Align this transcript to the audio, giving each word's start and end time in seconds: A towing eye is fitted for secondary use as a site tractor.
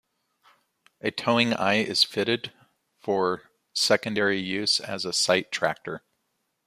A 1.01 1.11
towing 1.11 1.53
eye 1.53 1.75
is 1.83 2.03
fitted 2.03 2.51
for 2.97 3.51
secondary 3.71 4.39
use 4.39 4.79
as 4.79 5.05
a 5.05 5.13
site 5.13 5.51
tractor. 5.51 6.01